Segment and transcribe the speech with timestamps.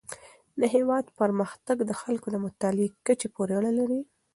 [0.59, 4.01] د هیواد پرمختګ د خلکو د مطالعې کچې پورې اړه لري.